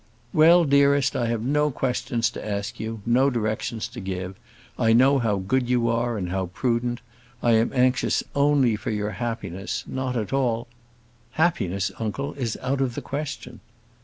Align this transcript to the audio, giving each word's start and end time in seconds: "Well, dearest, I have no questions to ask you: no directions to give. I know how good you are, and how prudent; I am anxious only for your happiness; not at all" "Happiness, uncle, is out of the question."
"Well, 0.33 0.63
dearest, 0.65 1.15
I 1.15 1.27
have 1.27 1.43
no 1.43 1.69
questions 1.69 2.31
to 2.31 2.43
ask 2.43 2.79
you: 2.79 3.03
no 3.05 3.29
directions 3.29 3.87
to 3.89 3.99
give. 3.99 4.35
I 4.79 4.93
know 4.93 5.19
how 5.19 5.37
good 5.37 5.69
you 5.69 5.89
are, 5.89 6.17
and 6.17 6.29
how 6.29 6.47
prudent; 6.47 7.01
I 7.43 7.51
am 7.51 7.69
anxious 7.71 8.23
only 8.33 8.75
for 8.75 8.89
your 8.89 9.11
happiness; 9.11 9.83
not 9.85 10.17
at 10.17 10.33
all" 10.33 10.67
"Happiness, 11.43 11.91
uncle, 11.99 12.33
is 12.33 12.57
out 12.63 12.81
of 12.81 12.95
the 12.95 13.03
question." 13.03 13.59